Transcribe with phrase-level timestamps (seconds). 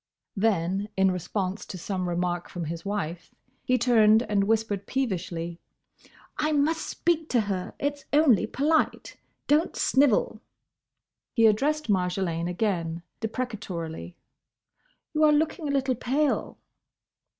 [0.35, 5.59] then in response to some remark from his wife, he turned and whispered peevishly,
[6.39, 9.17] "I must speak to her; it's only polite.
[9.45, 10.41] Don't snivel."
[11.33, 14.15] He addressed Marjolaine again, deprecatorily,
[15.13, 16.57] "You are looking a little pale."